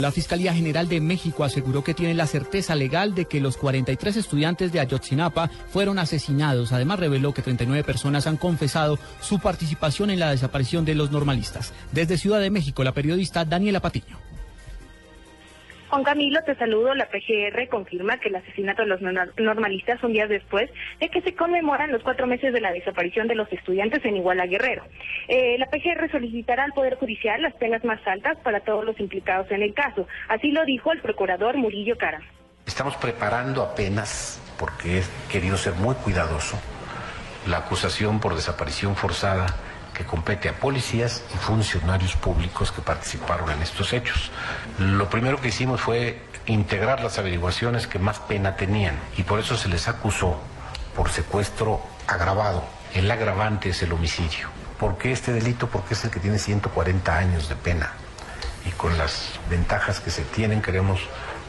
La 0.00 0.10
Fiscalía 0.10 0.52
General 0.52 0.88
de 0.88 1.00
México 1.00 1.44
aseguró 1.44 1.84
que 1.84 1.94
tiene 1.94 2.14
la 2.14 2.26
certeza 2.26 2.74
legal 2.74 3.14
de 3.14 3.26
que 3.26 3.38
los 3.38 3.56
43 3.56 4.16
estudiantes 4.16 4.72
de 4.72 4.80
Ayotzinapa 4.80 5.48
fueron 5.68 6.00
asesinados. 6.00 6.72
Además, 6.72 6.98
reveló 6.98 7.32
que 7.32 7.42
39 7.42 7.84
personas 7.84 8.26
han 8.26 8.36
confesado 8.36 8.98
su 9.20 9.38
participación 9.38 10.10
en 10.10 10.18
la 10.18 10.32
desaparición 10.32 10.84
de 10.84 10.96
los 10.96 11.12
normalistas. 11.12 11.72
Desde 11.92 12.18
Ciudad 12.18 12.40
de 12.40 12.50
México, 12.50 12.82
la 12.82 12.90
periodista 12.90 13.44
Daniela 13.44 13.78
Patiño. 13.78 14.23
Juan 15.94 16.02
Camilo, 16.02 16.42
te 16.42 16.56
saludo. 16.56 16.92
La 16.96 17.06
PGR 17.06 17.68
confirma 17.68 18.18
que 18.18 18.28
el 18.28 18.34
asesinato 18.34 18.82
de 18.82 18.88
los 18.88 19.00
normalistas 19.00 20.00
son 20.00 20.12
días 20.12 20.28
después 20.28 20.68
de 20.98 21.08
que 21.08 21.22
se 21.22 21.36
conmemoran 21.36 21.92
los 21.92 22.02
cuatro 22.02 22.26
meses 22.26 22.52
de 22.52 22.60
la 22.60 22.72
desaparición 22.72 23.28
de 23.28 23.36
los 23.36 23.46
estudiantes 23.52 24.04
en 24.04 24.16
Iguala 24.16 24.46
Guerrero. 24.46 24.82
Eh, 25.28 25.56
la 25.56 25.66
PGR 25.66 26.10
solicitará 26.10 26.64
al 26.64 26.72
Poder 26.72 26.96
Judicial 26.96 27.40
las 27.40 27.54
penas 27.54 27.84
más 27.84 28.04
altas 28.08 28.36
para 28.42 28.58
todos 28.58 28.84
los 28.84 28.98
implicados 28.98 29.48
en 29.52 29.62
el 29.62 29.72
caso. 29.72 30.08
Así 30.26 30.50
lo 30.50 30.64
dijo 30.64 30.90
el 30.90 31.00
procurador 31.00 31.56
Murillo 31.56 31.96
Cara. 31.96 32.20
Estamos 32.66 32.96
preparando 32.96 33.62
apenas, 33.62 34.42
porque 34.58 34.98
he 34.98 35.02
querido 35.30 35.56
ser 35.56 35.74
muy 35.74 35.94
cuidadoso, 35.94 36.58
la 37.46 37.58
acusación 37.58 38.18
por 38.18 38.34
desaparición 38.34 38.96
forzada 38.96 39.46
que 39.94 40.04
compete 40.04 40.48
a 40.48 40.58
policías 40.58 41.22
y 41.34 41.38
funcionarios 41.38 42.14
públicos 42.16 42.72
que 42.72 42.82
participaron 42.82 43.50
en 43.50 43.62
estos 43.62 43.92
hechos. 43.92 44.30
Lo 44.78 45.08
primero 45.08 45.40
que 45.40 45.48
hicimos 45.48 45.80
fue 45.80 46.20
integrar 46.46 47.02
las 47.02 47.18
averiguaciones 47.18 47.86
que 47.86 47.98
más 47.98 48.18
pena 48.18 48.56
tenían 48.56 48.96
y 49.16 49.22
por 49.22 49.40
eso 49.40 49.56
se 49.56 49.68
les 49.68 49.88
acusó 49.88 50.38
por 50.94 51.10
secuestro 51.10 51.80
agravado. 52.06 52.64
El 52.92 53.10
agravante 53.10 53.70
es 53.70 53.82
el 53.82 53.92
homicidio. 53.92 54.48
¿Por 54.78 54.98
qué 54.98 55.12
este 55.12 55.32
delito? 55.32 55.68
Porque 55.68 55.94
es 55.94 56.04
el 56.04 56.10
que 56.10 56.20
tiene 56.20 56.38
140 56.38 57.16
años 57.16 57.48
de 57.48 57.56
pena 57.56 57.92
y 58.66 58.70
con 58.72 58.96
las 58.98 59.38
ventajas 59.48 60.00
que 60.00 60.10
se 60.10 60.22
tienen 60.22 60.60
queremos 60.60 61.00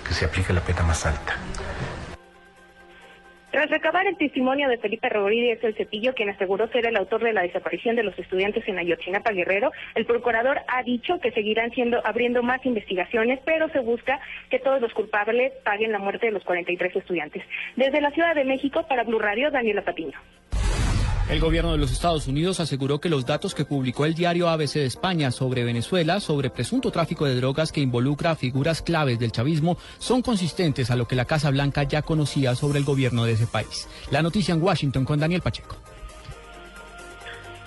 que 0.07 0.13
se 0.13 0.25
aplique 0.25 0.53
la 0.53 0.61
pena 0.61 0.83
más 0.83 1.05
alta. 1.05 1.35
Tras 3.65 3.81
recabar 3.81 4.05
el 4.05 4.15
testimonio 4.15 4.69
de 4.69 4.77
Felipe 4.77 5.09
Rodríguez 5.09 5.57
El 5.63 5.73
Cepillo, 5.73 6.13
quien 6.13 6.29
aseguró 6.29 6.67
ser 6.67 6.85
el 6.85 6.95
autor 6.95 7.23
de 7.23 7.33
la 7.33 7.41
desaparición 7.41 7.95
de 7.95 8.03
los 8.03 8.17
estudiantes 8.19 8.63
en 8.67 8.77
Ayotzinapa 8.77 9.31
Guerrero, 9.31 9.71
el 9.95 10.05
procurador 10.05 10.61
ha 10.67 10.83
dicho 10.83 11.19
que 11.19 11.31
seguirán 11.31 11.71
siendo 11.71 11.99
abriendo 12.05 12.43
más 12.43 12.63
investigaciones, 12.63 13.39
pero 13.43 13.67
se 13.69 13.79
busca 13.79 14.19
que 14.51 14.59
todos 14.59 14.79
los 14.81 14.93
culpables 14.93 15.51
paguen 15.63 15.91
la 15.91 15.97
muerte 15.97 16.27
de 16.27 16.33
los 16.33 16.43
43 16.43 16.95
estudiantes. 16.95 17.41
Desde 17.75 18.01
la 18.01 18.11
Ciudad 18.11 18.35
de 18.35 18.43
México, 18.43 18.85
para 18.87 19.03
Blue 19.03 19.17
Radio, 19.17 19.49
Daniela 19.49 19.81
Patiño. 19.81 20.19
El 21.27 21.39
gobierno 21.39 21.71
de 21.71 21.79
los 21.79 21.91
Estados 21.91 22.27
Unidos 22.27 22.59
aseguró 22.59 23.01
que 23.01 23.09
los 23.09 23.25
datos 23.25 23.55
que 23.55 23.65
publicó 23.65 24.05
el 24.05 24.13
diario 24.13 24.47
ABC 24.47 24.73
de 24.73 24.85
España 24.85 25.31
sobre 25.31 25.63
Venezuela, 25.63 26.19
sobre 26.19 26.51
presunto 26.51 26.91
tráfico 26.91 27.25
de 27.25 27.35
drogas 27.35 27.71
que 27.71 27.81
involucra 27.81 28.29
a 28.29 28.35
figuras 28.35 28.83
claves 28.83 29.17
del 29.17 29.31
chavismo, 29.31 29.75
son 29.97 30.21
consistentes 30.21 30.91
a 30.91 30.95
lo 30.95 31.07
que 31.07 31.15
la 31.15 31.25
Casa 31.25 31.49
Blanca 31.49 31.81
ya 31.81 32.03
conocía 32.03 32.53
sobre 32.53 32.77
el 32.77 32.85
gobierno 32.85 33.25
de 33.25 33.31
ese 33.31 33.47
país. 33.47 33.87
La 34.11 34.21
noticia 34.21 34.53
en 34.53 34.61
Washington 34.61 35.03
con 35.03 35.19
Daniel 35.19 35.41
Pacheco. 35.41 35.77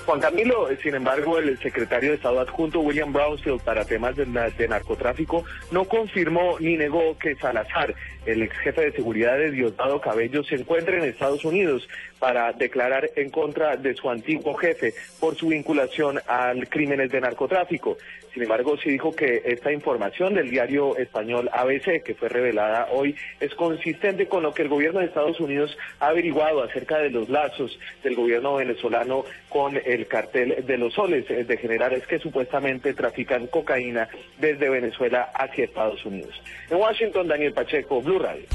Juan 0.08 0.20
Camilo, 0.20 0.70
sin 0.82 0.94
embargo, 0.94 1.36
el 1.36 1.58
secretario 1.58 2.08
de 2.08 2.16
Estado 2.16 2.40
adjunto 2.40 2.80
William 2.80 3.12
Brownfield 3.12 3.60
para 3.60 3.84
temas 3.84 4.16
de, 4.16 4.66
narcotráfico 4.66 5.44
no 5.70 5.84
confirmó 5.84 6.56
ni 6.60 6.78
negó 6.78 7.18
que 7.18 7.34
Salazar, 7.34 7.94
el 8.24 8.40
ex 8.40 8.56
jefe 8.56 8.86
de 8.86 8.92
seguridad 8.92 9.36
de 9.36 9.50
Diosdado 9.50 10.00
Cabello, 10.00 10.42
se 10.44 10.54
encuentre 10.54 10.96
en 10.96 11.04
Estados 11.04 11.44
Unidos 11.44 11.86
para 12.18 12.54
declarar 12.54 13.10
en 13.16 13.28
contra 13.28 13.76
de 13.76 13.94
su 13.94 14.08
antiguo 14.08 14.54
jefe 14.54 14.94
por 15.20 15.36
su 15.36 15.48
vinculación 15.48 16.20
al 16.26 16.70
crímenes 16.70 17.10
de 17.10 17.20
narcotráfico. 17.20 17.98
Sin 18.32 18.42
embargo, 18.42 18.76
sí 18.76 18.90
dijo 18.90 19.12
que 19.14 19.42
esta 19.44 19.72
información 19.72 20.34
del 20.34 20.50
diario 20.50 20.96
español 20.96 21.50
ABC, 21.52 22.02
que 22.04 22.14
fue 22.14 22.28
revelada 22.28 22.88
hoy, 22.92 23.16
es 23.40 23.54
consistente 23.54 24.28
con 24.28 24.42
lo 24.42 24.54
que 24.54 24.62
el 24.62 24.68
gobierno 24.68 25.00
de 25.00 25.06
Estados 25.06 25.40
Unidos 25.40 25.76
ha 25.98 26.08
averiguado 26.08 26.62
acerca 26.62 26.98
de 26.98 27.10
los 27.10 27.28
lazos 27.28 27.78
del 28.02 28.14
gobierno 28.14 28.54
venezolano 28.54 29.24
con 29.48 29.76
el 29.76 29.97
cartel 30.06 30.64
de 30.66 30.78
los 30.78 30.94
soles 30.94 31.26
de 31.28 31.56
generales 31.56 32.06
que 32.06 32.18
supuestamente 32.18 32.94
trafican 32.94 33.46
cocaína 33.46 34.08
desde 34.38 34.68
Venezuela 34.68 35.30
hacia 35.34 35.64
Estados 35.64 36.04
Unidos. 36.04 36.34
En 36.70 36.78
Washington, 36.78 37.28
Daniel 37.28 37.52
Pacheco, 37.52 38.00
Blue 38.02 38.18
Radio. 38.18 38.46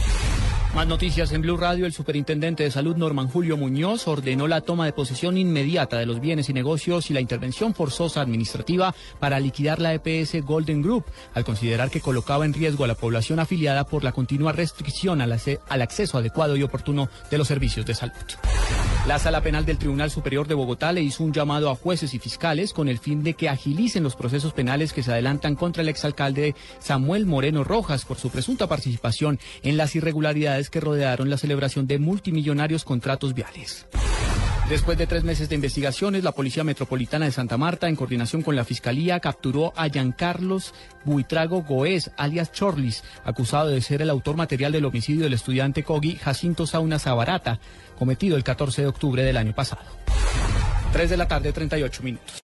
Más 0.76 0.88
noticias 0.88 1.32
en 1.32 1.44
Blue 1.44 1.56
Radio. 1.56 1.86
El 1.86 1.94
superintendente 1.94 2.64
de 2.64 2.72
salud 2.72 2.96
Norman 2.96 3.28
Julio 3.28 3.58
Muñoz 3.58 4.08
ordenó 4.08 4.48
la 4.48 4.62
toma 4.62 4.86
de 4.86 4.94
posesión 4.94 5.38
inmediata 5.38 6.00
de 6.00 6.08
los 6.08 6.20
bienes 6.20 6.50
y 6.50 6.54
negocios 6.54 7.12
y 7.12 7.14
la 7.14 7.22
intervención 7.22 7.76
forzosa 7.76 8.22
administrativa 8.22 8.96
para 9.20 9.40
liquidar 9.40 9.80
la 9.80 9.94
EPS 9.94 10.44
Golden 10.44 10.82
Group, 10.82 11.06
al 11.36 11.44
considerar 11.44 11.92
que 11.92 12.02
colocaba 12.02 12.46
en 12.46 12.56
riesgo 12.56 12.86
a 12.86 12.88
la 12.88 12.96
población 12.96 13.40
afiliada 13.40 13.84
por 13.86 14.04
la 14.04 14.14
continua 14.14 14.52
restricción 14.52 15.22
al, 15.22 15.32
al 15.70 15.82
acceso 15.84 16.18
adecuado 16.18 16.56
y 16.56 16.64
oportuno 16.64 17.08
de 17.30 17.38
los 17.38 17.48
servicios 17.48 17.86
de 17.86 17.94
salud. 17.94 18.14
La 19.06 19.20
Sala 19.20 19.42
Penal 19.42 19.66
del 19.66 19.78
Tribunal 19.78 20.10
Superior 20.10 20.48
de 20.48 20.54
Bogotá 20.54 20.94
le 20.94 21.02
hizo 21.02 21.26
un 21.26 21.34
llamado 21.34 21.70
a 21.70 21.76
jueces 21.76 22.14
y 22.14 22.20
fiscales 22.20 22.72
con 22.72 22.88
el 22.88 23.00
fin 23.00 23.22
de 23.22 23.34
que 23.34 23.50
agilicen 23.50 24.02
los 24.02 24.16
procesos 24.16 24.54
penales 24.54 24.94
que 24.94 25.04
se 25.04 25.12
adelantan 25.12 25.56
contra 25.56 25.84
el 25.84 25.90
exalcalde 25.90 26.56
Samuel 26.80 27.26
Moreno 27.26 27.66
Rojas 27.66 28.06
por 28.06 28.18
su 28.18 28.30
presunta 28.30 28.68
participación 28.68 29.40
en 29.62 29.76
las 29.76 29.94
irregularidades 29.98 30.70
que 30.70 30.80
rodearon 30.80 31.30
la 31.30 31.38
celebración 31.38 31.86
de 31.86 32.00
multimillonarios 32.00 32.86
contratos 32.86 33.34
viales. 33.34 33.88
Después 34.70 34.98
de 34.98 35.08
tres 35.08 35.26
meses 35.26 35.50
de 35.50 35.56
investigaciones, 35.56 36.24
la 36.24 36.32
Policía 36.32 36.64
Metropolitana 36.64 37.26
de 37.26 37.32
Santa 37.32 37.58
Marta, 37.58 37.90
en 37.90 37.98
coordinación 37.98 38.42
con 38.42 38.56
la 38.56 38.64
Fiscalía, 38.64 39.20
capturó 39.20 39.74
a 39.76 39.90
Giancarlos 39.90 40.74
Buitrago 41.04 41.64
Goez, 41.64 42.12
alias 42.16 42.52
Chorlis, 42.54 43.04
acusado 43.26 43.70
de 43.70 43.82
ser 43.82 44.02
el 44.02 44.10
autor 44.10 44.38
material 44.38 44.72
del 44.72 44.86
homicidio 44.86 45.24
del 45.24 45.34
estudiante 45.34 45.84
Kogi 45.84 46.16
Jacinto 46.16 46.66
Sauna 46.66 46.98
Zabarata, 46.98 47.60
cometido 48.00 48.38
el 48.38 48.44
14 48.44 48.84
de 48.84 48.88
octubre 48.88 49.24
del 49.24 49.38
año 49.38 49.54
pasado. 49.54 49.84
3 50.94 51.10
de 51.10 51.18
la 51.18 51.28
tarde, 51.28 51.52
38 51.52 52.04
minutos. 52.04 52.42